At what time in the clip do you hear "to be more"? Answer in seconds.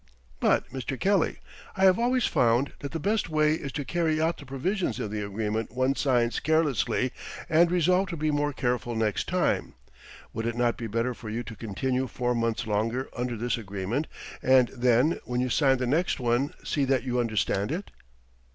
8.09-8.51